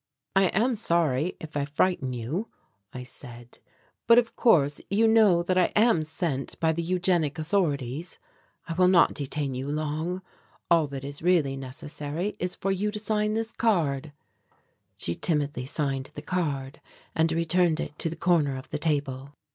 "I 0.35 0.45
am 0.45 0.75
sorry 0.77 1.35
if 1.39 1.55
I 1.55 1.63
frighten 1.63 2.11
you," 2.11 2.47
I 2.91 3.03
said, 3.03 3.59
"but 4.07 4.17
of 4.17 4.35
course 4.35 4.81
you 4.89 5.07
know 5.07 5.43
that 5.43 5.59
I 5.59 5.65
am 5.75 6.03
sent 6.03 6.59
by 6.59 6.71
the 6.71 6.81
eugenic 6.81 7.37
authorities. 7.37 8.17
I 8.67 8.73
will 8.73 8.87
not 8.87 9.13
detain 9.13 9.53
you 9.53 9.69
long. 9.69 10.23
All 10.71 10.87
that 10.87 11.03
is 11.03 11.21
really 11.21 11.55
necessary 11.55 12.35
is 12.39 12.55
for 12.55 12.71
you 12.71 12.89
to 12.89 12.97
sign 12.97 13.35
this 13.35 13.53
card." 13.53 14.11
She 14.97 15.13
timidly 15.13 15.67
signed 15.67 16.09
the 16.15 16.23
card 16.23 16.81
and 17.13 17.31
returned 17.31 17.79
it 17.79 17.99
to 17.99 18.09
the 18.09 18.15
corner 18.15 18.57
of 18.57 18.71
the 18.71 18.79
table. 18.79 19.35